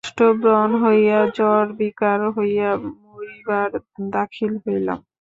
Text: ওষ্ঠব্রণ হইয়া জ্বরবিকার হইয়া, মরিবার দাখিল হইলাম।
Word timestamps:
ওষ্ঠব্রণ 0.03 0.71
হইয়া 0.83 1.19
জ্বরবিকার 1.37 2.19
হইয়া, 2.37 2.69
মরিবার 3.03 3.69
দাখিল 4.13 4.53
হইলাম। 4.63 4.99